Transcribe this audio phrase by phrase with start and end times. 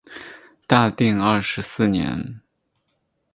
[0.65, 2.41] 大定二十四年。